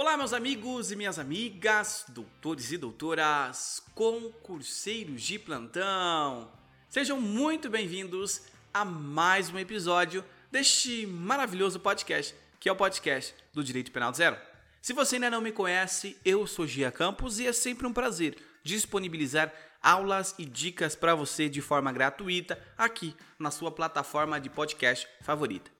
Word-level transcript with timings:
Olá, 0.00 0.16
meus 0.16 0.32
amigos 0.32 0.90
e 0.90 0.96
minhas 0.96 1.18
amigas, 1.18 2.06
doutores 2.08 2.72
e 2.72 2.78
doutoras, 2.78 3.82
concurseiros 3.94 5.20
de 5.20 5.38
plantão. 5.38 6.50
Sejam 6.88 7.20
muito 7.20 7.68
bem-vindos 7.68 8.44
a 8.72 8.82
mais 8.82 9.50
um 9.50 9.58
episódio 9.58 10.24
deste 10.50 11.06
maravilhoso 11.06 11.78
podcast, 11.78 12.34
que 12.58 12.66
é 12.66 12.72
o 12.72 12.76
podcast 12.76 13.34
do 13.52 13.62
Direito 13.62 13.92
Penal 13.92 14.14
Zero. 14.14 14.38
Se 14.80 14.94
você 14.94 15.16
ainda 15.16 15.28
não 15.28 15.42
me 15.42 15.52
conhece, 15.52 16.16
eu 16.24 16.46
sou 16.46 16.66
Gia 16.66 16.90
Campos 16.90 17.38
e 17.38 17.46
é 17.46 17.52
sempre 17.52 17.86
um 17.86 17.92
prazer 17.92 18.38
disponibilizar 18.62 19.52
aulas 19.82 20.34
e 20.38 20.46
dicas 20.46 20.96
para 20.96 21.14
você 21.14 21.46
de 21.46 21.60
forma 21.60 21.92
gratuita 21.92 22.58
aqui 22.78 23.14
na 23.38 23.50
sua 23.50 23.70
plataforma 23.70 24.40
de 24.40 24.48
podcast 24.48 25.06
favorita. 25.20 25.70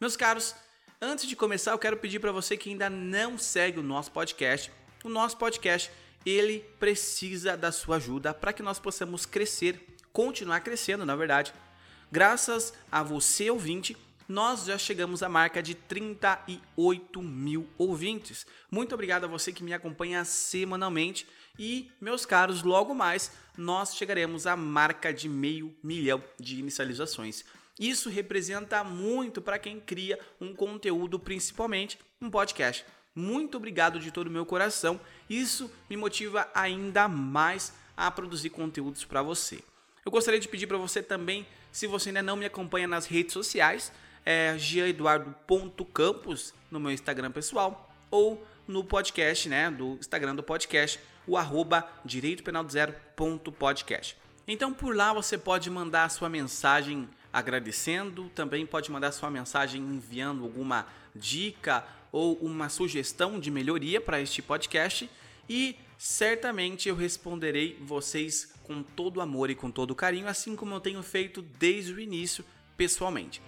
Meus 0.00 0.16
caros, 0.16 0.52
antes 1.04 1.26
de 1.26 1.36
começar, 1.36 1.72
eu 1.72 1.78
quero 1.78 1.98
pedir 1.98 2.18
para 2.18 2.32
você 2.32 2.56
que 2.56 2.70
ainda 2.70 2.88
não 2.88 3.38
segue 3.38 3.78
o 3.78 3.82
nosso 3.82 4.10
podcast. 4.10 4.72
O 5.04 5.08
nosso 5.08 5.36
podcast, 5.36 5.90
ele 6.24 6.60
precisa 6.80 7.56
da 7.56 7.70
sua 7.70 7.96
ajuda 7.96 8.32
para 8.32 8.52
que 8.52 8.62
nós 8.62 8.78
possamos 8.78 9.26
crescer, 9.26 9.96
continuar 10.12 10.60
crescendo, 10.60 11.04
na 11.04 11.14
verdade. 11.14 11.52
Graças 12.10 12.72
a 12.90 13.02
você, 13.02 13.50
ouvinte, 13.50 13.96
nós 14.26 14.64
já 14.64 14.78
chegamos 14.78 15.22
à 15.22 15.28
marca 15.28 15.62
de 15.62 15.74
38 15.74 17.20
mil 17.20 17.68
ouvintes. 17.76 18.46
Muito 18.70 18.94
obrigado 18.94 19.24
a 19.24 19.28
você 19.28 19.52
que 19.52 19.62
me 19.62 19.74
acompanha 19.74 20.24
semanalmente. 20.24 21.26
E, 21.58 21.90
meus 22.00 22.24
caros, 22.24 22.62
logo 22.62 22.94
mais 22.94 23.30
nós 23.56 23.94
chegaremos 23.94 24.46
à 24.46 24.56
marca 24.56 25.12
de 25.12 25.28
meio 25.28 25.74
milhão 25.82 26.24
de 26.40 26.58
inicializações. 26.58 27.44
Isso 27.78 28.08
representa 28.08 28.84
muito 28.84 29.42
para 29.42 29.58
quem 29.58 29.80
cria 29.80 30.18
um 30.40 30.54
conteúdo, 30.54 31.18
principalmente 31.18 31.98
um 32.20 32.30
podcast. 32.30 32.84
Muito 33.14 33.56
obrigado 33.56 33.98
de 33.98 34.10
todo 34.10 34.26
o 34.28 34.30
meu 34.30 34.46
coração. 34.46 35.00
Isso 35.28 35.70
me 35.88 35.96
motiva 35.96 36.48
ainda 36.54 37.08
mais 37.08 37.72
a 37.96 38.10
produzir 38.10 38.50
conteúdos 38.50 39.04
para 39.04 39.22
você. 39.22 39.62
Eu 40.04 40.12
gostaria 40.12 40.40
de 40.40 40.48
pedir 40.48 40.66
para 40.66 40.76
você 40.76 41.02
também, 41.02 41.46
se 41.72 41.86
você 41.86 42.10
ainda 42.10 42.22
não 42.22 42.36
me 42.36 42.44
acompanha 42.44 42.86
nas 42.86 43.06
redes 43.06 43.32
sociais, 43.32 43.92
é 44.24 44.56
giaeduardo.campos 44.58 46.54
no 46.70 46.80
meu 46.80 46.90
Instagram 46.90 47.30
pessoal 47.30 47.94
ou 48.10 48.44
no 48.66 48.82
podcast, 48.82 49.48
né, 49.48 49.70
do 49.70 49.96
Instagram 50.00 50.34
do 50.34 50.42
podcast, 50.42 50.98
o 51.26 51.36
arroba 51.36 51.88
direito 52.04 52.42
penal 52.42 52.68
zero 52.68 52.94
ponto 53.14 53.52
podcast. 53.52 54.16
Então 54.46 54.72
por 54.72 54.94
lá 54.94 55.12
você 55.12 55.38
pode 55.38 55.70
mandar 55.70 56.04
a 56.04 56.08
sua 56.08 56.28
mensagem 56.28 57.08
agradecendo, 57.34 58.30
também 58.32 58.64
pode 58.64 58.92
mandar 58.92 59.10
sua 59.10 59.28
mensagem 59.28 59.82
enviando 59.82 60.44
alguma 60.44 60.86
dica 61.12 61.84
ou 62.12 62.36
uma 62.36 62.68
sugestão 62.68 63.40
de 63.40 63.50
melhoria 63.50 64.00
para 64.00 64.20
este 64.20 64.40
podcast 64.40 65.10
e 65.48 65.76
certamente 65.98 66.88
eu 66.88 66.94
responderei 66.94 67.76
vocês 67.82 68.54
com 68.62 68.84
todo 68.84 69.20
amor 69.20 69.50
e 69.50 69.56
com 69.56 69.68
todo 69.68 69.96
carinho, 69.96 70.28
assim 70.28 70.54
como 70.54 70.76
eu 70.76 70.80
tenho 70.80 71.02
feito 71.02 71.42
desde 71.42 71.92
o 71.92 71.98
início 71.98 72.44
pessoalmente. 72.76 73.42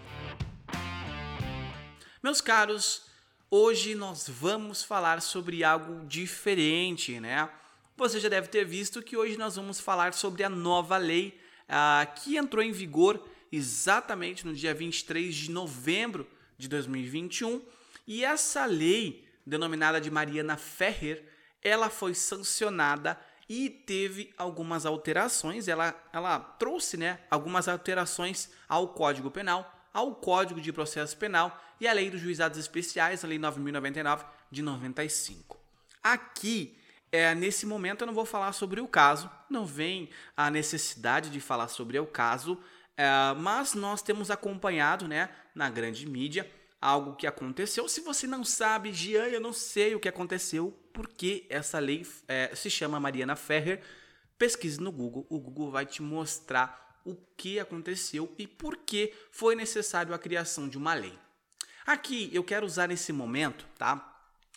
Meus 2.20 2.40
caros, 2.40 3.06
hoje 3.48 3.94
nós 3.94 4.28
vamos 4.28 4.82
falar 4.82 5.22
sobre 5.22 5.62
algo 5.62 6.04
diferente, 6.06 7.20
né? 7.20 7.48
Você 7.96 8.18
já 8.18 8.28
deve 8.28 8.48
ter 8.48 8.64
visto 8.64 9.00
que 9.00 9.16
hoje 9.16 9.38
nós 9.38 9.54
vamos 9.54 9.78
falar 9.78 10.12
sobre 10.12 10.42
a 10.42 10.50
nova 10.50 10.96
lei 10.96 11.38
uh, 11.68 12.20
que 12.20 12.36
entrou 12.36 12.64
em 12.64 12.72
vigor 12.72 13.24
exatamente 13.50 14.46
no 14.46 14.54
dia 14.54 14.74
23 14.74 15.34
de 15.34 15.50
novembro 15.50 16.26
de 16.58 16.68
2021. 16.68 17.62
E 18.06 18.24
essa 18.24 18.64
lei, 18.66 19.26
denominada 19.44 20.00
de 20.00 20.10
Mariana 20.10 20.56
Ferrer, 20.56 21.24
ela 21.62 21.90
foi 21.90 22.14
sancionada 22.14 23.18
e 23.48 23.70
teve 23.70 24.32
algumas 24.36 24.86
alterações. 24.86 25.68
Ela, 25.68 25.94
ela 26.12 26.38
trouxe 26.38 26.96
né, 26.96 27.20
algumas 27.30 27.68
alterações 27.68 28.50
ao 28.68 28.88
Código 28.88 29.30
Penal, 29.30 29.88
ao 29.92 30.14
Código 30.14 30.60
de 30.60 30.72
Processo 30.72 31.16
Penal 31.16 31.60
e 31.80 31.86
à 31.86 31.92
Lei 31.92 32.10
dos 32.10 32.20
Juizados 32.20 32.58
Especiais, 32.58 33.24
a 33.24 33.28
Lei 33.28 33.38
9.099 33.38 34.24
de 34.50 34.62
95. 34.62 35.58
Aqui, 36.02 36.78
é, 37.10 37.34
nesse 37.34 37.66
momento, 37.66 38.02
eu 38.02 38.06
não 38.06 38.14
vou 38.14 38.26
falar 38.26 38.52
sobre 38.52 38.80
o 38.80 38.88
caso, 38.88 39.30
não 39.48 39.64
vem 39.64 40.08
a 40.36 40.50
necessidade 40.50 41.30
de 41.30 41.40
falar 41.40 41.68
sobre 41.68 41.98
o 41.98 42.06
caso, 42.06 42.60
mas 43.38 43.74
nós 43.74 44.02
temos 44.02 44.30
acompanhado 44.30 45.06
né, 45.06 45.28
na 45.54 45.68
grande 45.68 46.06
mídia 46.06 46.50
algo 46.80 47.16
que 47.16 47.26
aconteceu. 47.26 47.88
Se 47.88 48.00
você 48.00 48.26
não 48.26 48.44
sabe, 48.44 48.92
Gian, 48.92 49.26
eu 49.28 49.40
não 49.40 49.52
sei 49.52 49.94
o 49.94 50.00
que 50.00 50.08
aconteceu, 50.08 50.76
porque 50.92 51.46
essa 51.48 51.78
lei 51.78 52.06
é, 52.28 52.54
se 52.54 52.70
chama 52.70 53.00
Mariana 53.00 53.36
Ferrer. 53.36 53.82
Pesquise 54.38 54.80
no 54.80 54.92
Google, 54.92 55.26
o 55.30 55.38
Google 55.38 55.70
vai 55.70 55.86
te 55.86 56.02
mostrar 56.02 57.00
o 57.04 57.16
que 57.36 57.58
aconteceu 57.58 58.34
e 58.36 58.46
por 58.46 58.76
que 58.76 59.14
foi 59.30 59.54
necessário 59.54 60.12
a 60.12 60.18
criação 60.18 60.68
de 60.68 60.76
uma 60.76 60.92
lei. 60.92 61.18
Aqui 61.86 62.28
eu 62.32 62.44
quero 62.44 62.66
usar 62.66 62.90
esse 62.90 63.12
momento, 63.12 63.64
tá? 63.78 64.12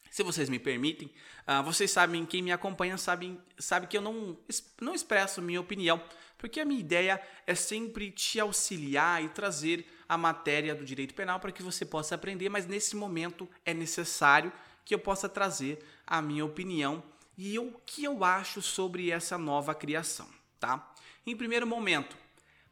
Se 0.10 0.24
vocês 0.24 0.50
me 0.50 0.58
permitem, 0.58 1.12
uh, 1.48 1.64
vocês 1.64 1.92
sabem, 1.92 2.26
quem 2.26 2.42
me 2.42 2.52
acompanha 2.52 2.98
sabe, 2.98 3.40
sabe 3.58 3.88
que 3.88 3.96
eu 3.96 4.02
não, 4.02 4.36
não 4.82 4.96
expresso 4.96 5.42
minha 5.42 5.62
opinião, 5.62 6.04
porque 6.40 6.62
a 6.62 6.66
minha 6.66 6.80
ideia 6.80 7.22
é 7.46 7.54
sempre 7.54 8.10
te 8.10 8.40
auxiliar 8.40 9.22
e 9.24 9.28
trazer 9.30 9.86
a 10.08 10.18
matéria 10.18 10.74
do 10.74 10.86
direito 10.86 11.14
penal 11.14 11.38
para 11.38 11.52
que 11.52 11.62
você 11.62 11.86
possa 11.86 12.16
aprender, 12.16 12.48
mas 12.48 12.66
nesse 12.66 12.96
momento 12.96 13.48
é 13.66 13.74
necessário 13.74 14.52
que 14.86 14.96
eu 14.96 15.00
possa 15.00 15.28
trazer 15.28 15.86
a 16.08 16.22
minha 16.22 16.46
opinião 16.46 17.04
e 17.38 17.60
o 17.60 17.74
que 17.86 18.06
eu 18.06 18.24
acho 18.24 18.62
sobre 18.62 19.12
essa 19.12 19.38
nova 19.38 19.76
criação, 19.76 20.28
tá? 20.60 20.92
Em 21.28 21.36
primeiro 21.36 21.68
momento, 21.68 22.18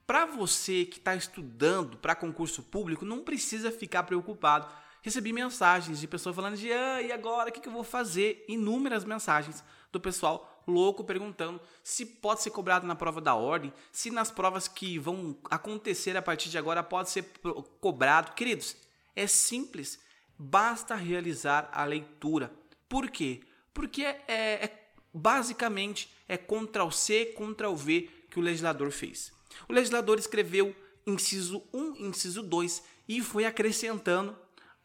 para 0.05 0.25
você 0.25 0.85
que 0.85 0.97
está 0.97 1.13
estudando 1.13 1.97
para 1.97 2.15
concurso 2.15 2.63
público, 2.63 3.03
não 3.03 3.21
precisa 3.21 3.69
ficar 3.69 4.03
preocupado. 4.03 4.67
Recebi 5.01 5.33
mensagens 5.33 5.99
de 5.99 6.07
pessoas 6.07 6.35
falando 6.35 6.55
de 6.55 6.71
ah, 6.71 7.01
e 7.01 7.11
agora 7.11 7.49
o 7.49 7.51
que, 7.51 7.59
que 7.59 7.67
eu 7.67 7.73
vou 7.73 7.83
fazer? 7.83 8.45
Inúmeras 8.47 9.03
mensagens 9.03 9.63
do 9.97 10.01
pessoal 10.01 10.53
louco 10.67 11.03
perguntando 11.03 11.61
se 11.83 12.05
pode 12.05 12.41
ser 12.41 12.51
cobrado 12.51 12.85
na 12.85 12.95
prova 12.95 13.21
da 13.21 13.33
ordem, 13.33 13.73
se 13.91 14.11
nas 14.11 14.29
provas 14.29 14.67
que 14.67 14.99
vão 14.99 15.37
acontecer 15.49 16.17
a 16.17 16.21
partir 16.21 16.49
de 16.49 16.57
agora 16.57 16.83
pode 16.83 17.09
ser 17.09 17.31
cobrado. 17.79 18.33
Queridos, 18.33 18.75
é 19.15 19.25
simples, 19.25 19.99
basta 20.37 20.93
realizar 20.95 21.69
a 21.71 21.85
leitura. 21.85 22.51
Por 22.89 23.09
quê? 23.09 23.41
Porque 23.73 24.03
é, 24.03 24.17
é 24.27 24.89
basicamente 25.13 26.13
é 26.27 26.37
Ctrl 26.37 26.91
C, 26.91 27.33
Ctrl 27.37 27.73
V 27.73 28.09
que 28.29 28.39
o 28.39 28.43
legislador 28.43 28.91
fez. 28.91 29.31
O 29.67 29.73
legislador 29.73 30.19
escreveu 30.19 30.75
inciso 31.05 31.63
1, 31.73 32.07
inciso 32.07 32.43
2 32.43 32.83
e 33.07 33.21
foi 33.21 33.45
acrescentando 33.45 34.37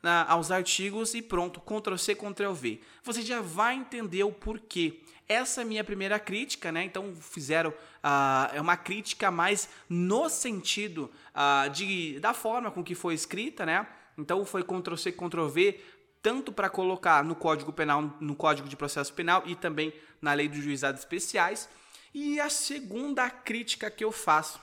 uh, 0.02 0.26
aos 0.28 0.50
artigos 0.50 1.14
e 1.14 1.22
pronto, 1.22 1.60
Ctrl 1.60 1.96
C, 1.96 2.14
Ctrl 2.14 2.52
V. 2.52 2.80
Você 3.02 3.22
já 3.22 3.40
vai 3.40 3.76
entender 3.76 4.24
o 4.24 4.32
porquê. 4.32 5.00
Essa 5.28 5.60
é 5.60 5.64
a 5.64 5.66
minha 5.66 5.84
primeira 5.84 6.18
crítica, 6.18 6.70
né? 6.72 6.84
Então 6.84 7.14
fizeram 7.14 7.70
uh, 7.70 8.54
é 8.54 8.60
uma 8.60 8.76
crítica 8.76 9.30
mais 9.30 9.68
no 9.88 10.28
sentido 10.28 11.10
uh, 11.30 11.70
de, 11.70 12.18
da 12.20 12.34
forma 12.34 12.70
com 12.70 12.82
que 12.82 12.94
foi 12.94 13.14
escrita, 13.14 13.64
né? 13.64 13.86
Então 14.18 14.44
foi 14.44 14.62
Ctrl 14.62 14.96
C, 14.96 15.12
Ctrl 15.12 15.46
V, 15.46 15.80
tanto 16.20 16.52
para 16.52 16.68
colocar 16.68 17.24
no 17.24 17.34
Código 17.34 17.72
Penal, 17.72 18.16
no 18.20 18.36
Código 18.36 18.68
de 18.68 18.76
Processo 18.76 19.12
Penal 19.14 19.42
e 19.46 19.54
também 19.54 19.92
na 20.20 20.34
Lei 20.34 20.48
dos 20.48 20.62
Juizados 20.62 21.00
Especiais. 21.00 21.68
E 22.12 22.38
a 22.38 22.50
segunda 22.50 23.30
crítica 23.30 23.90
que 23.90 24.04
eu 24.04 24.12
faço 24.12 24.60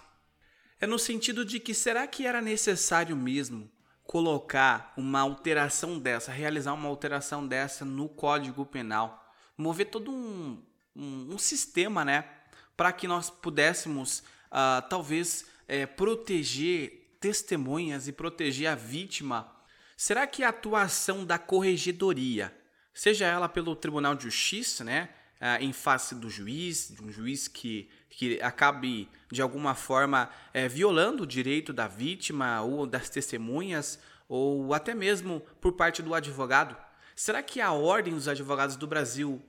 é 0.79 0.85
no 0.85 0.99
sentido 0.99 1.43
de 1.43 1.59
que 1.59 1.73
será 1.73 2.05
que 2.05 2.27
era 2.27 2.41
necessário 2.41 3.15
mesmo 3.15 3.69
colocar 4.09 4.91
uma 4.97 5.19
alteração 5.19 5.99
dessa, 5.99 6.31
realizar 6.31 6.73
uma 6.73 6.89
alteração 6.89 7.45
dessa 7.45 7.85
no 7.85 8.09
Código 8.09 8.65
Penal, 8.65 9.31
mover 9.55 9.85
todo 9.85 10.09
um, 10.09 10.59
um, 10.95 11.35
um 11.35 11.37
sistema, 11.37 12.03
né, 12.03 12.27
para 12.75 12.91
que 12.91 13.07
nós 13.07 13.29
pudéssemos 13.29 14.23
uh, 14.47 14.81
talvez 14.89 15.45
é, 15.67 15.85
proteger 15.85 17.17
testemunhas 17.19 18.07
e 18.07 18.11
proteger 18.11 18.69
a 18.69 18.73
vítima? 18.73 19.47
Será 19.95 20.25
que 20.25 20.41
a 20.43 20.49
atuação 20.49 21.23
da 21.23 21.37
corregedoria, 21.37 22.51
seja 22.91 23.27
ela 23.27 23.47
pelo 23.47 23.75
Tribunal 23.75 24.15
de 24.15 24.23
Justiça, 24.23 24.83
né, 24.83 25.09
uh, 25.39 25.63
em 25.63 25.71
face 25.71 26.15
do 26.15 26.31
juiz, 26.31 26.91
de 26.95 27.03
um 27.03 27.11
juiz 27.11 27.47
que, 27.47 27.87
que 28.09 28.41
acabe 28.41 29.07
de 29.31 29.41
alguma 29.41 29.75
forma 29.75 30.29
uh, 30.49 30.69
violando 30.69 31.23
o 31.23 31.27
direito 31.27 31.71
da 31.71 31.87
vítima 31.87 32.61
ou 32.61 32.85
das 32.85 33.09
testemunhas, 33.09 33.99
ou 34.27 34.73
até 34.73 34.93
mesmo 34.93 35.41
por 35.61 35.73
parte 35.73 36.01
do 36.01 36.13
advogado? 36.13 36.75
Será 37.15 37.43
que 37.43 37.59
a 37.59 37.71
Ordem 37.71 38.13
dos 38.13 38.27
Advogados 38.27 38.75
do 38.75 38.87
Brasil 38.87 39.41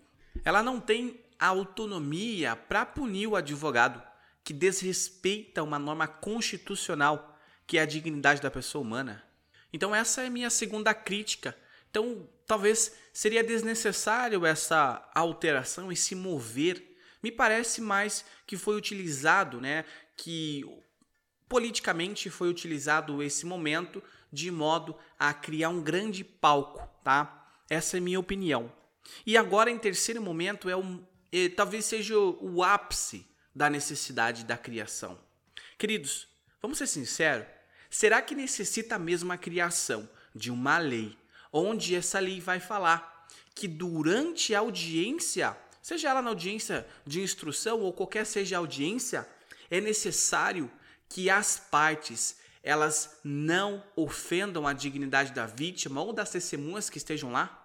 ela 0.45 0.63
não 0.63 0.81
tem 0.81 1.21
autonomia 1.39 2.57
para 2.57 2.85
punir 2.85 3.27
o 3.27 3.37
advogado 3.37 4.03
que 4.43 4.53
desrespeita 4.53 5.63
uma 5.63 5.79
norma 5.79 6.07
constitucional 6.07 7.39
que 7.67 7.79
é 7.79 7.83
a 7.83 7.87
dignidade 7.87 8.41
da 8.41 8.51
pessoa 8.51 8.83
humana? 8.83 9.23
Então 9.73 9.95
essa 9.95 10.23
é 10.23 10.29
minha 10.29 10.51
segunda 10.51 10.93
crítica 10.93 11.57
Então, 11.91 12.29
talvez 12.47 12.93
seria 13.13 13.43
desnecessário 13.43 14.47
essa 14.47 15.09
alteração, 15.15 15.91
esse 15.91 16.15
mover. 16.15 16.90
Me 17.23 17.31
parece 17.31 17.81
mais 17.81 18.25
que 18.47 18.57
foi 18.57 18.77
utilizado, 18.77 19.61
né, 19.61 19.85
que 20.17 20.65
politicamente 21.49 22.31
foi 22.31 22.49
utilizado 22.49 23.23
esse 23.23 23.45
momento 23.45 24.03
de 24.33 24.51
modo 24.51 24.97
a 25.19 25.35
criar 25.35 25.69
um 25.69 25.83
grande 25.83 26.23
palco, 26.23 26.89
tá? 27.03 27.49
Essa 27.69 27.97
é 27.97 28.01
minha 28.01 28.21
opinião. 28.21 28.73
E 29.27 29.37
agora, 29.37 29.71
em 29.71 29.79
terceiro 29.79 30.23
momento, 30.23 30.69
é 30.69 30.77
um, 30.77 31.05
é, 31.33 31.49
talvez 31.49 31.85
seja 31.85 32.17
o, 32.17 32.39
o 32.41 32.63
ápice 32.63 33.27
da 33.55 33.69
necessidade 33.69 34.45
da 34.45 34.57
criação. 34.57 35.19
Queridos, 35.77 36.29
vamos 36.63 36.79
ser 36.79 36.87
sinceros, 36.87 37.47
será 37.91 38.23
que 38.23 38.35
necessita 38.35 38.99
mesmo 38.99 39.33
a 39.33 39.37
criação 39.37 40.09
de 40.35 40.51
uma 40.51 40.79
lei, 40.79 41.19
onde 41.53 41.95
essa 41.97 42.21
lei 42.21 42.41
vai 42.41 42.61
falar 42.61 43.27
que 43.55 43.67
durante 43.67 44.55
a 44.55 44.61
audiência, 44.61 45.57
seja 45.83 46.09
ela 46.09 46.23
na 46.23 46.31
audiência 46.31 46.87
de 47.07 47.21
instrução 47.21 47.81
ou 47.81 47.93
qualquer 47.93 48.27
seja 48.27 48.57
a 48.57 48.59
audiência, 48.59 49.29
é 49.71 49.81
necessário 49.81 50.71
que 51.09 51.29
as 51.31 51.59
partes 51.59 52.37
elas 52.63 53.19
não 53.25 53.83
ofendam 53.97 54.67
a 54.67 54.73
dignidade 54.73 55.33
da 55.33 55.47
vítima 55.47 56.03
ou 56.03 56.13
das 56.13 56.31
testemunhas 56.31 56.91
que 56.91 56.99
estejam 56.99 57.33
lá? 57.33 57.57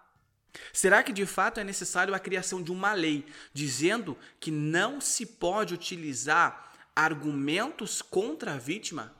Será 0.71 1.03
que 1.03 1.11
de 1.11 1.25
fato 1.25 1.59
é 1.59 1.63
necessário 1.63 2.13
a 2.13 2.19
criação 2.19 2.61
de 2.63 2.71
uma 2.71 2.93
lei 2.93 3.25
dizendo 3.53 4.17
que 4.39 4.51
não 4.51 5.01
se 5.01 5.25
pode 5.25 5.73
utilizar 5.73 6.71
argumentos 6.95 8.01
contra 8.01 8.53
a 8.53 8.57
vítima? 8.57 9.13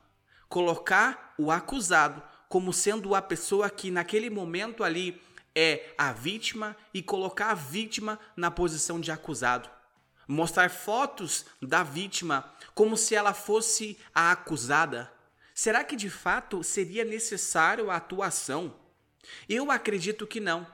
Colocar 0.48 1.34
o 1.38 1.50
acusado 1.50 2.22
como 2.48 2.72
sendo 2.72 3.14
a 3.14 3.20
pessoa 3.20 3.68
que 3.68 3.90
naquele 3.90 4.30
momento 4.30 4.82
ali 4.82 5.20
é 5.56 5.94
a 5.96 6.12
vítima 6.12 6.76
e 6.92 7.02
colocar 7.02 7.50
a 7.50 7.54
vítima 7.54 8.20
na 8.36 8.50
posição 8.50 9.00
de 9.00 9.10
acusado. 9.10 9.70
Mostrar 10.28 10.68
fotos 10.68 11.46
da 11.62 11.82
vítima 11.82 12.52
como 12.74 12.96
se 12.96 13.14
ela 13.14 13.32
fosse 13.32 13.98
a 14.14 14.32
acusada. 14.32 15.10
Será 15.54 15.82
que 15.82 15.96
de 15.96 16.10
fato 16.10 16.62
seria 16.62 17.04
necessário 17.04 17.90
a 17.90 17.96
atuação? 17.96 18.74
Eu 19.48 19.70
acredito 19.70 20.26
que 20.26 20.40
não. 20.40 20.66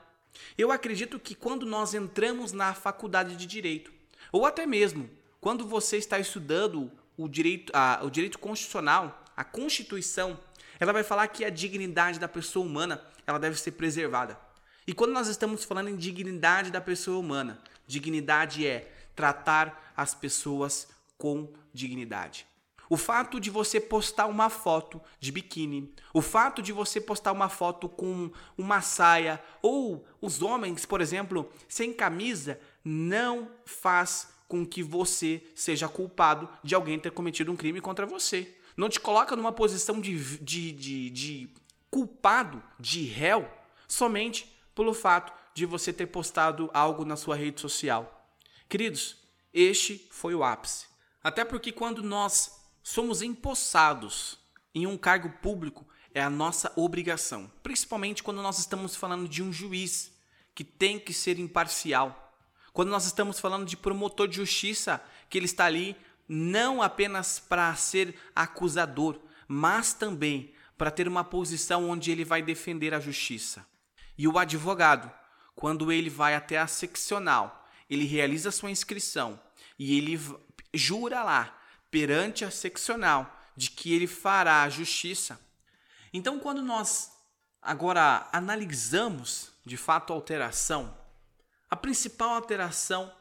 Eu 0.57 0.71
acredito 0.71 1.19
que 1.19 1.33
quando 1.33 1.65
nós 1.65 1.93
entramos 1.93 2.51
na 2.51 2.73
faculdade 2.73 3.37
de 3.37 3.45
direito, 3.45 3.93
ou 4.31 4.45
até 4.45 4.65
mesmo 4.65 5.09
quando 5.39 5.65
você 5.65 5.97
está 5.97 6.19
estudando 6.19 6.91
o 7.15 7.29
direito, 7.29 7.71
a, 7.75 8.01
o 8.03 8.09
direito 8.09 8.39
constitucional, 8.39 9.23
a 9.37 9.43
Constituição, 9.43 10.39
ela 10.79 10.91
vai 10.91 11.03
falar 11.03 11.27
que 11.27 11.45
a 11.45 11.49
dignidade 11.49 12.19
da 12.19 12.27
pessoa 12.27 12.65
humana 12.65 13.01
ela 13.25 13.39
deve 13.39 13.59
ser 13.59 13.71
preservada. 13.71 14.37
E 14.85 14.93
quando 14.93 15.11
nós 15.11 15.27
estamos 15.27 15.63
falando 15.63 15.89
em 15.89 15.95
dignidade 15.95 16.69
da 16.69 16.81
pessoa 16.81 17.17
humana, 17.17 17.61
dignidade 17.87 18.67
é 18.67 18.91
tratar 19.15 19.93
as 19.95 20.13
pessoas 20.13 20.87
com 21.17 21.51
dignidade. 21.73 22.45
O 22.89 22.97
fato 22.97 23.39
de 23.39 23.49
você 23.49 23.79
postar 23.79 24.27
uma 24.27 24.49
foto 24.49 25.01
de 25.19 25.31
biquíni, 25.31 25.93
o 26.13 26.21
fato 26.21 26.61
de 26.61 26.71
você 26.71 26.99
postar 26.99 27.31
uma 27.31 27.49
foto 27.49 27.87
com 27.87 28.29
uma 28.57 28.81
saia, 28.81 29.41
ou 29.61 30.05
os 30.21 30.41
homens, 30.41 30.85
por 30.85 30.99
exemplo, 30.99 31.49
sem 31.67 31.93
camisa, 31.93 32.59
não 32.83 33.49
faz 33.65 34.33
com 34.47 34.65
que 34.65 34.83
você 34.83 35.41
seja 35.55 35.87
culpado 35.87 36.47
de 36.61 36.75
alguém 36.75 36.99
ter 36.99 37.11
cometido 37.11 37.51
um 37.51 37.55
crime 37.55 37.79
contra 37.79 38.05
você. 38.05 38.53
Não 38.75 38.89
te 38.89 38.99
coloca 38.99 39.35
numa 39.35 39.51
posição 39.51 39.99
de, 39.99 40.15
de, 40.39 40.71
de, 40.71 41.09
de 41.09 41.49
culpado, 41.89 42.61
de 42.79 43.05
réu, 43.05 43.49
somente 43.87 44.52
pelo 44.75 44.93
fato 44.93 45.33
de 45.53 45.65
você 45.65 45.93
ter 45.93 46.07
postado 46.07 46.69
algo 46.73 47.05
na 47.05 47.15
sua 47.15 47.35
rede 47.35 47.61
social. 47.61 48.27
Queridos, 48.67 49.17
este 49.53 50.07
foi 50.11 50.33
o 50.33 50.43
ápice. 50.43 50.87
Até 51.23 51.45
porque 51.45 51.71
quando 51.71 52.01
nós 52.01 52.59
somos 52.81 53.21
empossados 53.21 54.39
em 54.73 54.87
um 54.87 54.97
cargo 54.97 55.29
público 55.41 55.87
é 56.13 56.21
a 56.21 56.29
nossa 56.29 56.71
obrigação, 56.75 57.51
principalmente 57.61 58.21
quando 58.21 58.41
nós 58.41 58.59
estamos 58.59 58.95
falando 58.95 59.27
de 59.27 59.41
um 59.41 59.51
juiz 59.51 60.11
que 60.53 60.63
tem 60.63 60.99
que 60.99 61.13
ser 61.13 61.39
imparcial. 61.39 62.35
Quando 62.71 62.89
nós 62.89 63.05
estamos 63.05 63.39
falando 63.39 63.65
de 63.65 63.77
promotor 63.77 64.27
de 64.27 64.37
justiça, 64.37 65.03
que 65.29 65.37
ele 65.37 65.45
está 65.45 65.65
ali 65.65 65.95
não 66.27 66.81
apenas 66.81 67.39
para 67.39 67.73
ser 67.75 68.15
acusador, 68.35 69.19
mas 69.47 69.93
também 69.93 70.53
para 70.77 70.91
ter 70.91 71.07
uma 71.07 71.23
posição 71.23 71.89
onde 71.89 72.11
ele 72.11 72.25
vai 72.25 72.41
defender 72.41 72.93
a 72.93 72.99
justiça. 72.99 73.65
E 74.17 74.27
o 74.27 74.37
advogado, 74.37 75.11
quando 75.55 75.91
ele 75.91 76.09
vai 76.09 76.35
até 76.35 76.57
a 76.57 76.67
seccional, 76.67 77.67
ele 77.89 78.05
realiza 78.05 78.51
sua 78.51 78.71
inscrição 78.71 79.39
e 79.77 79.97
ele 79.97 80.19
jura 80.73 81.23
lá 81.23 81.57
perante 81.89 82.43
a 82.43 82.51
seccional 82.51 83.39
de 83.55 83.69
que 83.69 83.93
ele 83.93 84.07
fará 84.07 84.63
a 84.63 84.69
justiça. 84.69 85.39
Então, 86.11 86.39
quando 86.39 86.61
nós 86.61 87.11
agora 87.61 88.27
analisamos 88.31 89.51
de 89.65 89.77
fato 89.77 90.11
a 90.11 90.15
alteração, 90.15 90.97
a 91.69 91.75
principal 91.75 92.31
alteração 92.31 93.11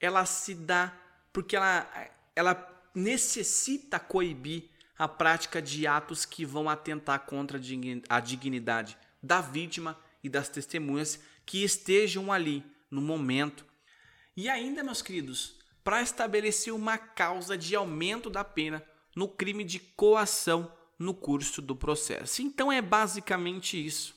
ela 0.00 0.26
se 0.26 0.54
dá 0.54 0.92
porque 1.32 1.56
ela, 1.56 1.90
ela 2.36 2.84
necessita 2.94 3.98
coibir 3.98 4.70
a 4.96 5.08
prática 5.08 5.60
de 5.60 5.86
atos 5.86 6.24
que 6.24 6.44
vão 6.44 6.68
atentar 6.68 7.20
contra 7.20 7.58
a 8.08 8.20
dignidade 8.20 8.96
da 9.22 9.40
vítima 9.40 9.98
e 10.24 10.28
das 10.28 10.48
testemunhas 10.48 11.20
que 11.44 11.62
estejam 11.62 12.32
ali 12.32 12.64
no 12.90 13.02
momento. 13.02 13.64
E 14.34 14.48
ainda, 14.48 14.82
meus 14.82 15.02
queridos, 15.02 15.58
para 15.84 16.00
estabelecer 16.00 16.72
uma 16.72 16.96
causa 16.96 17.56
de 17.56 17.76
aumento 17.76 18.30
da 18.30 18.42
pena 18.42 18.82
no 19.14 19.28
crime 19.28 19.62
de 19.62 19.78
coação 19.78 20.72
no 20.98 21.12
curso 21.12 21.60
do 21.60 21.76
processo. 21.76 22.40
Então 22.40 22.72
é 22.72 22.80
basicamente 22.80 23.84
isso. 23.84 24.14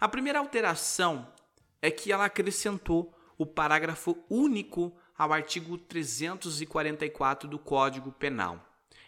A 0.00 0.08
primeira 0.08 0.40
alteração 0.40 1.32
é 1.80 1.90
que 1.90 2.10
ela 2.10 2.24
acrescentou 2.24 3.16
o 3.38 3.46
parágrafo 3.46 4.18
único 4.28 4.94
ao 5.16 5.32
artigo 5.32 5.78
344 5.78 7.48
do 7.48 7.58
Código 7.58 8.10
Penal. 8.12 8.62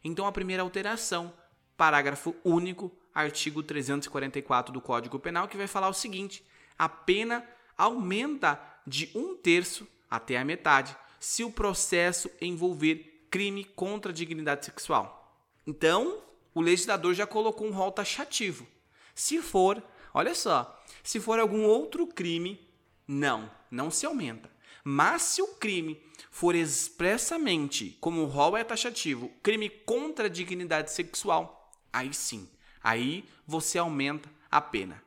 Então 0.05 0.27
a 0.27 0.33
primeira 0.33 0.63
alteração, 0.63 1.35
parágrafo 1.77 2.35
único, 2.45 2.97
artigo 3.19 3.63
344 3.63 4.73
do 4.73 4.81
Código 4.81 5.19
Penal, 5.19 5.49
que 5.49 5.57
vai 5.57 5.67
falar 5.67 5.89
o 5.89 5.95
seguinte: 5.95 6.45
a 6.79 6.89
pena 6.89 7.45
aumenta 7.77 8.61
de 8.87 9.11
um 9.15 9.37
terço 9.37 9.87
até 10.11 10.39
a 10.39 10.45
metade 10.45 10.97
se 11.19 11.43
o 11.43 11.51
processo 11.51 12.31
envolver 12.41 13.27
crime 13.31 13.65
contra 13.65 14.13
a 14.13 14.15
dignidade 14.15 14.65
sexual. 14.65 15.37
Então, 15.67 16.23
o 16.55 16.61
legislador 16.61 17.13
já 17.13 17.27
colocou 17.27 17.67
um 17.67 17.73
rol 17.73 17.93
taxativo. 17.93 18.67
Se 19.15 19.43
for, 19.43 19.83
olha 20.15 20.35
só, 20.35 20.83
se 21.03 21.21
for 21.21 21.39
algum 21.39 21.65
outro 21.65 22.07
crime, 22.07 22.67
não, 23.07 23.51
não 23.71 23.91
se 23.91 24.07
aumenta. 24.07 24.51
Mas 24.85 25.23
se 25.23 25.43
o 25.43 25.49
crime 25.57 26.01
for 26.31 26.55
expressamente, 26.55 27.99
como 28.01 28.23
o 28.23 28.27
rol 28.27 28.57
é 28.57 28.65
taxativo, 28.65 29.31
crime 29.43 29.69
contra 29.69 30.27
a 30.27 30.31
dignidade 30.31 30.93
sexual, 30.93 31.75
aí 31.93 32.15
sim, 32.15 32.49
aí 32.83 33.25
você 33.47 33.79
aumenta 33.79 34.29
a 34.51 34.61
pena. 34.61 35.03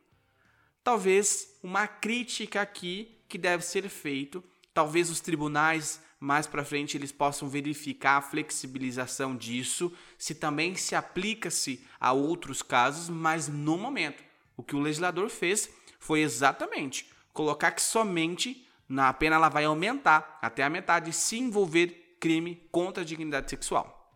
Talvez 0.83 1.59
uma 1.63 1.87
crítica 1.87 2.61
aqui 2.61 3.17
que 3.27 3.37
deve 3.37 3.63
ser 3.63 3.87
feito 3.87 4.43
Talvez 4.73 5.09
os 5.09 5.19
tribunais 5.19 6.01
mais 6.19 6.47
para 6.47 6.63
frente 6.63 6.95
eles 6.95 7.11
possam 7.11 7.49
verificar 7.49 8.17
a 8.17 8.21
flexibilização 8.21 9.35
disso, 9.35 9.91
se 10.17 10.35
também 10.35 10.75
se 10.75 10.95
aplica-se 10.95 11.85
a 11.99 12.13
outros 12.13 12.61
casos, 12.61 13.09
mas 13.09 13.47
no 13.47 13.77
momento 13.77 14.23
o 14.55 14.63
que 14.63 14.75
o 14.75 14.79
legislador 14.79 15.29
fez 15.29 15.69
foi 15.99 16.21
exatamente 16.21 17.11
colocar 17.33 17.71
que 17.71 17.81
somente 17.81 18.67
na 18.87 19.11
pena 19.11 19.35
ela 19.35 19.49
vai 19.49 19.65
aumentar 19.65 20.37
até 20.41 20.63
a 20.63 20.69
metade 20.69 21.11
se 21.11 21.37
envolver 21.37 22.17
crime 22.19 22.61
contra 22.71 23.03
a 23.03 23.05
dignidade 23.05 23.49
sexual. 23.49 24.13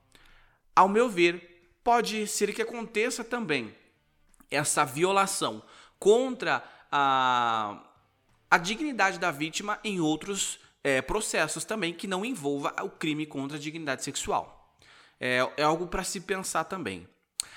Ao 0.75 0.87
meu 0.87 1.09
ver, 1.09 1.54
pode 1.85 2.27
ser 2.27 2.53
que 2.53 2.61
aconteça 2.61 3.23
também 3.23 3.73
essa 4.51 4.83
violação 4.83 5.63
contra 5.97 6.61
a 6.91 7.81
a 8.49 8.57
dignidade 8.57 9.19
da 9.19 9.31
vítima 9.31 9.77
em 9.83 9.99
outros 9.99 10.59
é, 10.83 11.01
processos 11.01 11.65
também 11.65 11.93
que 11.93 12.07
não 12.07 12.23
envolva 12.23 12.73
o 12.83 12.89
crime 12.89 13.25
contra 13.25 13.57
a 13.57 13.59
dignidade 13.59 14.03
sexual. 14.03 14.77
É, 15.19 15.39
é 15.57 15.63
algo 15.63 15.87
para 15.87 16.05
se 16.05 16.21
pensar 16.21 16.63
também. 16.63 17.05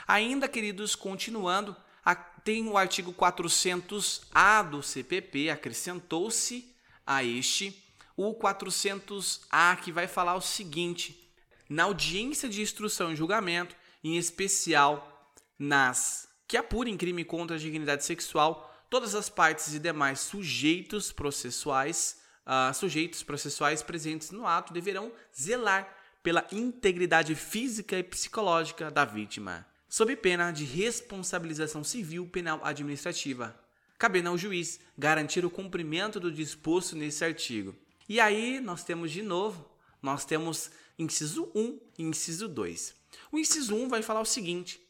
Ainda, 0.08 0.49
queridos, 0.49 0.97
continuando, 0.97 1.76
a, 2.04 2.16
tem 2.16 2.66
o 2.66 2.76
artigo 2.76 3.12
400-A 3.12 4.62
do 4.62 4.82
CPP, 4.82 5.50
acrescentou-se 5.50 6.75
a 7.06 7.23
este 7.23 7.80
o 8.16 8.35
400-A, 8.35 9.76
que 9.76 9.92
vai 9.92 10.08
falar 10.08 10.35
o 10.35 10.40
seguinte: 10.40 11.30
na 11.68 11.85
audiência 11.85 12.49
de 12.49 12.62
instrução 12.62 13.12
e 13.12 13.16
julgamento, 13.16 13.76
em 14.02 14.17
especial 14.17 15.33
nas 15.59 16.28
que 16.47 16.57
apurem 16.57 16.97
crime 16.97 17.25
contra 17.25 17.57
a 17.57 17.59
dignidade 17.59 18.05
sexual, 18.05 18.75
todas 18.88 19.14
as 19.14 19.28
partes 19.28 19.75
e 19.75 19.78
demais 19.78 20.21
sujeitos 20.21 21.12
processuais, 21.12 22.19
uh, 22.47 22.73
sujeitos 22.73 23.23
processuais 23.23 23.83
presentes 23.83 24.31
no 24.31 24.47
ato 24.47 24.73
deverão 24.73 25.12
zelar 25.38 25.95
pela 26.23 26.47
integridade 26.50 27.35
física 27.35 27.99
e 27.99 28.02
psicológica 28.02 28.90
da 28.90 29.05
vítima, 29.05 29.67
sob 29.88 30.17
pena 30.17 30.50
de 30.50 30.64
responsabilização 30.64 31.85
civil 31.85 32.26
penal 32.26 32.61
administrativa, 32.62 33.59
cabendo 33.99 34.31
ao 34.31 34.38
juiz 34.38 34.81
garantir 34.97 35.45
o 35.45 35.50
cumprimento 35.50 36.19
do 36.19 36.33
disposto 36.33 36.97
nesse 36.97 37.25
artigo. 37.25 37.75
E 38.09 38.21
aí 38.21 38.59
nós 38.61 38.85
temos 38.85 39.11
de 39.11 39.23
novo, 39.23 39.69
nós 40.00 40.25
temos 40.25 40.71
inciso 40.99 41.50
1 41.55 41.81
e 41.99 42.02
inciso 42.05 42.49
2. 42.49 42.98
O 43.31 43.39
inciso 43.39 43.75
1 43.75 43.89
vai 43.89 44.03
falar 44.03 44.21
o 44.21 44.27
seguinte: 44.27 44.81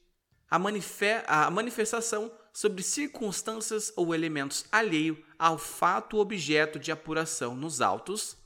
a, 0.50 0.56
a 1.46 1.50
manifestação 1.50 2.30
sobre 2.52 2.82
circunstâncias 2.82 3.92
ou 3.96 4.14
elementos 4.14 4.64
alheio 4.72 5.22
ao 5.38 5.58
fato 5.58 6.18
objeto 6.18 6.78
de 6.78 6.90
apuração 6.90 7.54
nos 7.54 7.80
autos. 7.80 8.36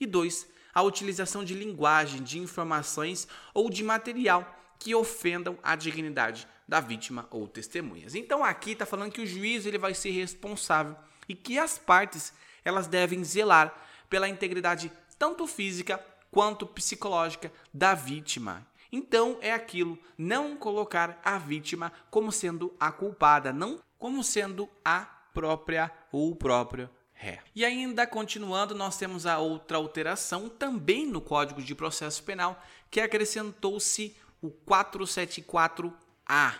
E 0.00 0.06
2. 0.06 0.46
A 0.72 0.82
utilização 0.82 1.44
de 1.44 1.54
linguagem, 1.54 2.22
de 2.22 2.38
informações 2.38 3.26
ou 3.52 3.68
de 3.68 3.82
material 3.82 4.54
que 4.78 4.94
ofendam 4.94 5.58
a 5.62 5.74
dignidade 5.74 6.46
da 6.68 6.80
vítima 6.80 7.26
ou 7.30 7.48
testemunhas. 7.48 8.14
Então 8.14 8.44
aqui 8.44 8.72
está 8.72 8.86
falando 8.86 9.12
que 9.12 9.20
o 9.20 9.26
juiz 9.26 9.66
ele 9.66 9.78
vai 9.78 9.92
ser 9.94 10.10
responsável 10.10 10.96
e 11.28 11.34
que 11.34 11.58
as 11.58 11.78
partes 11.78 12.32
elas 12.64 12.86
devem 12.86 13.24
zelar 13.24 13.74
pela 14.08 14.28
integridade 14.28 14.92
tanto 15.18 15.46
física 15.46 15.98
quanto 16.30 16.66
psicológica 16.66 17.52
da 17.72 17.94
vítima. 17.94 18.66
Então 18.90 19.38
é 19.40 19.52
aquilo, 19.52 19.98
não 20.16 20.56
colocar 20.56 21.20
a 21.24 21.38
vítima 21.38 21.92
como 22.10 22.32
sendo 22.32 22.74
a 22.80 22.90
culpada, 22.90 23.52
não 23.52 23.78
como 23.98 24.24
sendo 24.24 24.68
a 24.84 25.00
própria 25.34 25.92
ou 26.10 26.30
o 26.30 26.36
próprio 26.36 26.88
ré. 27.12 27.42
E 27.54 27.64
ainda 27.64 28.06
continuando, 28.06 28.74
nós 28.74 28.96
temos 28.96 29.26
a 29.26 29.38
outra 29.38 29.76
alteração 29.76 30.48
também 30.48 31.06
no 31.06 31.20
Código 31.20 31.60
de 31.60 31.74
Processo 31.74 32.22
Penal, 32.22 32.62
que 32.90 33.00
acrescentou-se 33.00 34.16
o 34.40 34.50
474A. 34.50 36.54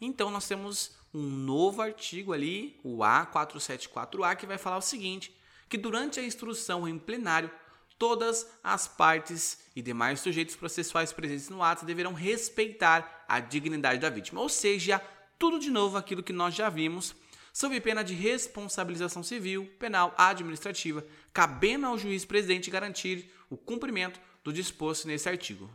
Então 0.00 0.30
nós 0.30 0.48
temos 0.48 0.98
um 1.14 1.22
novo 1.22 1.82
artigo 1.82 2.32
ali, 2.32 2.80
o 2.82 2.98
A474A, 2.98 4.36
que 4.36 4.46
vai 4.46 4.58
falar 4.58 4.78
o 4.78 4.82
seguinte: 4.82 5.32
que 5.68 5.78
durante 5.78 6.18
a 6.18 6.24
instrução 6.24 6.88
em 6.88 6.98
plenário 6.98 7.50
todas 8.00 8.48
as 8.64 8.88
partes 8.88 9.58
e 9.76 9.82
demais 9.82 10.20
sujeitos 10.20 10.56
processuais 10.56 11.12
presentes 11.12 11.50
no 11.50 11.62
ato 11.62 11.84
deverão 11.84 12.14
respeitar 12.14 13.26
a 13.28 13.38
dignidade 13.40 14.00
da 14.00 14.08
vítima, 14.08 14.40
ou 14.40 14.48
seja, 14.48 14.98
tudo 15.38 15.58
de 15.58 15.70
novo 15.70 15.98
aquilo 15.98 16.22
que 16.22 16.32
nós 16.32 16.54
já 16.54 16.70
vimos, 16.70 17.14
sob 17.52 17.78
pena 17.78 18.02
de 18.02 18.14
responsabilização 18.14 19.22
civil, 19.22 19.70
penal, 19.78 20.14
administrativa, 20.16 21.04
cabendo 21.30 21.86
ao 21.86 21.98
juiz 21.98 22.24
presidente 22.24 22.70
garantir 22.70 23.30
o 23.50 23.56
cumprimento 23.56 24.18
do 24.42 24.50
disposto 24.50 25.06
nesse 25.06 25.28
artigo. 25.28 25.70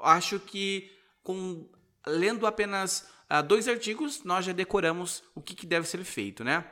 Acho 0.00 0.40
que 0.40 0.90
com 1.22 1.68
lendo 2.06 2.46
apenas 2.46 3.06
uh, 3.30 3.42
dois 3.46 3.68
artigos, 3.68 4.24
nós 4.24 4.46
já 4.46 4.52
decoramos 4.52 5.22
o 5.34 5.42
que, 5.42 5.54
que 5.54 5.66
deve 5.66 5.86
ser 5.86 6.02
feito, 6.04 6.42
né? 6.42 6.64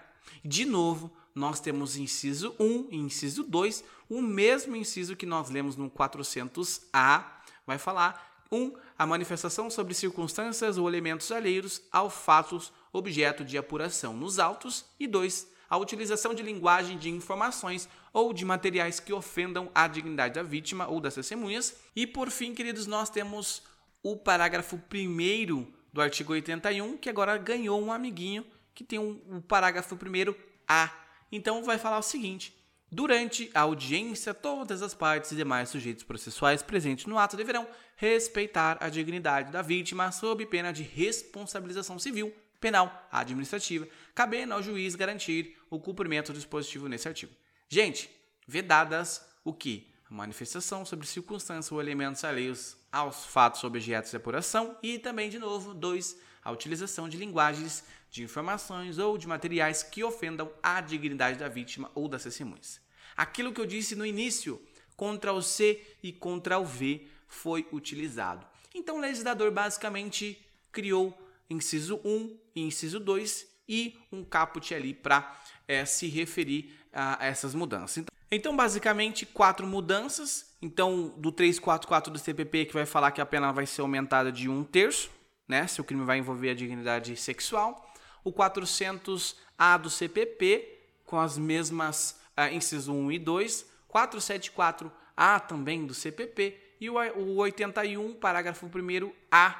De 0.42 0.64
novo, 0.64 1.14
nós 1.34 1.58
temos 1.60 1.96
inciso 1.96 2.54
1 2.60 2.88
e 2.90 2.96
inciso 2.96 3.42
2, 3.42 3.82
o 4.08 4.22
mesmo 4.22 4.76
inciso 4.76 5.16
que 5.16 5.26
nós 5.26 5.50
lemos 5.50 5.76
no 5.76 5.90
400A, 5.90 7.24
vai 7.66 7.78
falar 7.78 8.34
1. 8.52 8.56
Um, 8.56 8.76
a 8.96 9.04
manifestação 9.04 9.68
sobre 9.68 9.94
circunstâncias 9.94 10.78
ou 10.78 10.88
elementos 10.88 11.32
alheios 11.32 11.82
ao 11.90 12.08
fatos 12.08 12.72
objeto 12.92 13.44
de 13.44 13.58
apuração 13.58 14.14
nos 14.14 14.38
autos 14.38 14.84
e 15.00 15.08
2. 15.08 15.48
A 15.68 15.76
utilização 15.76 16.34
de 16.34 16.42
linguagem 16.42 16.96
de 16.96 17.10
informações 17.10 17.88
ou 18.12 18.32
de 18.32 18.44
materiais 18.44 19.00
que 19.00 19.12
ofendam 19.12 19.68
a 19.74 19.88
dignidade 19.88 20.34
da 20.34 20.42
vítima 20.42 20.86
ou 20.86 21.00
das 21.00 21.14
testemunhas. 21.14 21.74
E 21.96 22.06
por 22.06 22.30
fim, 22.30 22.54
queridos, 22.54 22.86
nós 22.86 23.10
temos 23.10 23.62
o 24.02 24.16
parágrafo 24.16 24.76
1 24.76 25.66
do 25.92 26.00
artigo 26.00 26.32
81, 26.32 26.96
que 26.98 27.08
agora 27.08 27.36
ganhou 27.36 27.82
um 27.82 27.90
amiguinho 27.90 28.46
que 28.72 28.84
tem 28.84 28.98
um, 28.98 29.20
um 29.28 29.40
parágrafo 29.40 29.96
1 29.96 30.34
A 30.68 31.03
então 31.34 31.62
vai 31.64 31.78
falar 31.78 31.98
o 31.98 32.02
seguinte: 32.02 32.54
Durante 32.94 33.50
a 33.52 33.62
audiência, 33.62 34.32
todas 34.32 34.80
as 34.80 34.94
partes 34.94 35.32
e 35.32 35.34
demais 35.34 35.68
sujeitos 35.68 36.04
processuais 36.04 36.62
presentes 36.62 37.06
no 37.06 37.18
ato 37.18 37.36
deverão 37.36 37.66
respeitar 37.96 38.78
a 38.80 38.88
dignidade 38.88 39.50
da 39.50 39.62
vítima 39.62 40.12
sob 40.12 40.46
pena 40.46 40.72
de 40.72 40.84
responsabilização 40.84 41.98
civil, 41.98 42.32
penal, 42.60 43.08
administrativa, 43.10 43.88
cabendo 44.14 44.54
ao 44.54 44.62
juiz 44.62 44.94
garantir 44.94 45.56
o 45.68 45.80
cumprimento 45.80 46.32
do 46.32 46.36
dispositivo 46.36 46.88
nesse 46.88 47.08
artigo. 47.08 47.32
Gente, 47.68 48.08
vedadas 48.46 49.26
o 49.42 49.52
que? 49.52 49.92
A 50.08 50.14
manifestação 50.14 50.84
sobre 50.84 51.04
circunstâncias 51.04 51.72
ou 51.72 51.80
elementos 51.80 52.22
alheios 52.22 52.76
aos 52.92 53.26
fatos 53.26 53.64
objetos 53.64 54.12
de 54.12 54.16
apuração 54.16 54.78
e 54.80 55.00
também, 55.00 55.28
de 55.28 55.40
novo, 55.40 55.74
dois, 55.74 56.16
a 56.44 56.52
utilização 56.52 57.08
de 57.08 57.16
linguagens 57.16 57.82
de 58.14 58.22
informações 58.22 58.96
ou 58.96 59.18
de 59.18 59.26
materiais 59.26 59.82
que 59.82 60.04
ofendam 60.04 60.48
a 60.62 60.80
dignidade 60.80 61.36
da 61.36 61.48
vítima 61.48 61.90
ou 61.96 62.06
das 62.06 62.22
testemunhas. 62.22 62.80
Aquilo 63.16 63.52
que 63.52 63.60
eu 63.60 63.66
disse 63.66 63.96
no 63.96 64.06
início, 64.06 64.62
contra 64.96 65.32
o 65.32 65.42
C 65.42 65.84
e 66.00 66.12
contra 66.12 66.56
o 66.60 66.64
V 66.64 67.08
foi 67.26 67.66
utilizado. 67.72 68.46
Então 68.72 68.98
o 68.98 69.00
legislador 69.00 69.50
basicamente 69.50 70.40
criou 70.70 71.12
inciso 71.50 72.00
1 72.04 72.38
e 72.54 72.60
inciso 72.60 73.00
2 73.00 73.48
e 73.68 73.98
um 74.12 74.22
caput 74.22 74.72
ali 74.72 74.94
para 74.94 75.36
é, 75.66 75.78
eh, 75.78 75.84
se 75.84 76.06
referir 76.06 76.72
a 76.92 77.26
essas 77.26 77.52
mudanças. 77.52 77.96
Então, 77.96 78.14
então, 78.30 78.56
basicamente, 78.56 79.26
quatro 79.26 79.66
mudanças. 79.66 80.54
Então, 80.62 81.12
do 81.16 81.30
344 81.30 82.12
do 82.12 82.18
CPP, 82.18 82.66
que 82.66 82.74
vai 82.74 82.86
falar 82.86 83.10
que 83.12 83.20
a 83.20 83.26
pena 83.26 83.52
vai 83.52 83.66
ser 83.66 83.80
aumentada 83.80 84.32
de 84.32 84.48
um 84.48 84.64
terço, 84.64 85.10
né? 85.46 85.66
Se 85.66 85.80
o 85.80 85.84
crime 85.84 86.04
vai 86.04 86.18
envolver 86.18 86.50
a 86.50 86.54
dignidade 86.54 87.16
sexual 87.16 87.93
o 88.24 88.32
400A 88.32 89.78
do 89.78 89.90
CPP, 89.90 90.80
com 91.04 91.20
as 91.20 91.38
mesmas 91.38 92.18
incisos 92.52 92.88
1 92.88 93.12
e 93.12 93.18
2, 93.18 93.66
474A 93.92 95.40
também 95.46 95.86
do 95.86 95.94
CPP 95.94 96.58
e 96.80 96.90
o, 96.90 96.94
o 96.94 97.36
81, 97.36 98.14
parágrafo 98.14 98.68
1A 98.68 99.54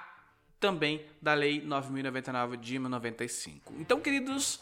também 0.59 1.05
da 1.21 1.35
Lei 1.35 1.61
9.099 1.61 2.57
de 2.57 2.79
1995. 2.79 3.75
Então, 3.79 4.01
queridos, 4.01 4.61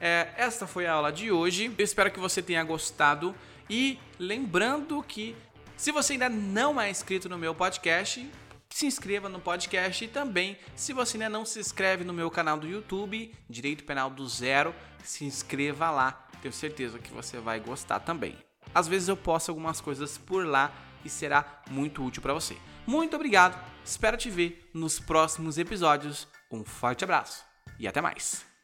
é, 0.00 0.32
esta 0.36 0.66
foi 0.66 0.86
a 0.86 0.94
aula 0.94 1.12
de 1.12 1.30
hoje. 1.30 1.72
Eu 1.76 1.84
espero 1.84 2.10
que 2.10 2.18
você 2.18 2.42
tenha 2.42 2.64
gostado. 2.64 3.34
E 3.68 3.98
lembrando 4.18 5.02
que, 5.02 5.36
se 5.76 5.92
você 5.92 6.14
ainda 6.14 6.28
não 6.28 6.80
é 6.80 6.90
inscrito 6.90 7.28
no 7.28 7.36
meu 7.36 7.54
podcast, 7.54 8.28
se 8.76 8.84
inscreva 8.84 9.26
no 9.26 9.40
podcast 9.40 10.04
e 10.04 10.08
também, 10.08 10.58
se 10.74 10.92
você 10.92 11.16
ainda 11.16 11.30
não 11.30 11.46
se 11.46 11.58
inscreve 11.58 12.04
no 12.04 12.12
meu 12.12 12.30
canal 12.30 12.58
do 12.58 12.66
YouTube, 12.66 13.34
Direito 13.48 13.84
Penal 13.84 14.10
do 14.10 14.28
Zero, 14.28 14.74
se 15.02 15.24
inscreva 15.24 15.90
lá. 15.90 16.28
Tenho 16.42 16.52
certeza 16.52 16.98
que 16.98 17.10
você 17.10 17.38
vai 17.38 17.58
gostar 17.58 18.00
também. 18.00 18.36
Às 18.74 18.86
vezes 18.86 19.08
eu 19.08 19.16
posto 19.16 19.48
algumas 19.48 19.80
coisas 19.80 20.18
por 20.18 20.46
lá 20.46 20.70
e 21.02 21.08
será 21.08 21.62
muito 21.70 22.04
útil 22.04 22.20
para 22.20 22.34
você. 22.34 22.54
Muito 22.86 23.16
obrigado, 23.16 23.58
espero 23.82 24.18
te 24.18 24.28
ver 24.28 24.68
nos 24.74 25.00
próximos 25.00 25.56
episódios. 25.56 26.28
Um 26.52 26.62
forte 26.62 27.02
abraço 27.02 27.46
e 27.78 27.88
até 27.88 28.02
mais. 28.02 28.55